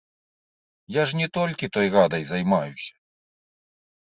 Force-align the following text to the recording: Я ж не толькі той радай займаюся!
Я 0.95 1.03
ж 1.11 1.19
не 1.19 1.27
толькі 1.37 1.69
той 1.77 1.87
радай 1.97 2.23
займаюся! 2.33 2.93